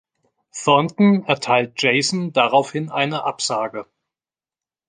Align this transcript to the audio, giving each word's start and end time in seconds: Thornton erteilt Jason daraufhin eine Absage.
Thornton 0.55 1.25
erteilt 1.25 1.79
Jason 1.79 2.33
daraufhin 2.33 2.89
eine 2.89 3.23
Absage. 3.23 3.85